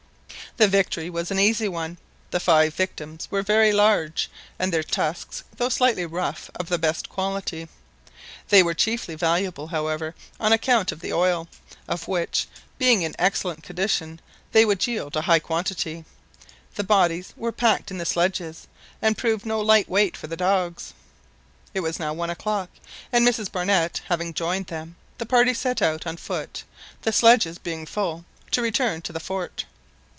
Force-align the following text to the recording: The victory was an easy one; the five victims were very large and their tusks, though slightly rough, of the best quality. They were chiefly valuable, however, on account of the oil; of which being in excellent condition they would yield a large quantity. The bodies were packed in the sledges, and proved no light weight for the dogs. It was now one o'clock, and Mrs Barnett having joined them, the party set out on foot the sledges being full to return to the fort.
The 0.57 0.67
victory 0.67 1.09
was 1.09 1.31
an 1.31 1.39
easy 1.39 1.69
one; 1.69 1.97
the 2.29 2.39
five 2.39 2.73
victims 2.73 3.29
were 3.31 3.41
very 3.41 3.71
large 3.71 4.29
and 4.59 4.71
their 4.73 4.83
tusks, 4.83 5.45
though 5.55 5.69
slightly 5.69 6.05
rough, 6.05 6.49
of 6.55 6.67
the 6.67 6.77
best 6.77 7.07
quality. 7.07 7.69
They 8.49 8.61
were 8.61 8.73
chiefly 8.73 9.15
valuable, 9.15 9.67
however, 9.67 10.13
on 10.41 10.51
account 10.51 10.91
of 10.91 10.99
the 10.99 11.13
oil; 11.13 11.47
of 11.87 12.05
which 12.09 12.49
being 12.77 13.01
in 13.01 13.15
excellent 13.17 13.63
condition 13.63 14.19
they 14.51 14.65
would 14.65 14.85
yield 14.85 15.15
a 15.15 15.23
large 15.25 15.41
quantity. 15.41 16.03
The 16.75 16.83
bodies 16.83 17.31
were 17.37 17.53
packed 17.53 17.89
in 17.89 17.97
the 17.97 18.05
sledges, 18.05 18.67
and 19.01 19.17
proved 19.17 19.45
no 19.45 19.61
light 19.61 19.87
weight 19.87 20.17
for 20.17 20.27
the 20.27 20.35
dogs. 20.37 20.91
It 21.73 21.79
was 21.79 21.97
now 21.97 22.11
one 22.11 22.29
o'clock, 22.29 22.69
and 23.13 23.25
Mrs 23.25 23.49
Barnett 23.49 24.01
having 24.09 24.33
joined 24.33 24.67
them, 24.67 24.97
the 25.17 25.25
party 25.25 25.53
set 25.53 25.81
out 25.81 26.05
on 26.05 26.17
foot 26.17 26.65
the 27.03 27.13
sledges 27.13 27.57
being 27.57 27.85
full 27.85 28.25
to 28.51 28.61
return 28.61 29.01
to 29.03 29.13
the 29.13 29.21
fort. 29.21 29.63